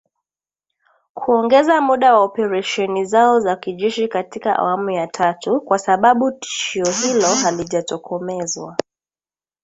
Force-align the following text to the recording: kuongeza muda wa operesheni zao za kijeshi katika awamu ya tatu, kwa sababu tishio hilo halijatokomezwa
kuongeza 1.13 1.81
muda 1.81 2.13
wa 2.13 2.19
operesheni 2.21 3.05
zao 3.05 3.39
za 3.39 3.55
kijeshi 3.55 4.07
katika 4.07 4.55
awamu 4.55 4.89
ya 4.91 5.07
tatu, 5.07 5.61
kwa 5.61 5.79
sababu 5.79 6.31
tishio 6.31 6.85
hilo 6.85 7.27
halijatokomezwa 7.35 8.77